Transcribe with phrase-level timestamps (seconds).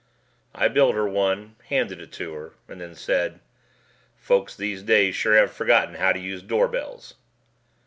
[0.55, 3.39] I built her one, handed it to her, and then said,
[4.17, 7.13] "Folks these days sure have forgotten how to use doorbells."